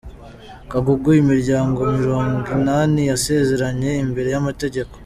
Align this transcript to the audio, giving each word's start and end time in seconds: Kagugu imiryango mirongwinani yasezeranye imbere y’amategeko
Kagugu 0.71 1.09
imiryango 1.21 1.79
mirongwinani 1.99 3.01
yasezeranye 3.11 3.89
imbere 4.03 4.27
y’amategeko 4.33 4.93